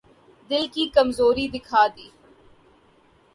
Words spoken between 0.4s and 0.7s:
دل